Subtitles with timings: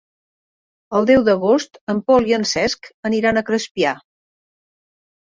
[0.99, 3.93] El deu d'agost en Pol i en Cesc aniran a Crespià.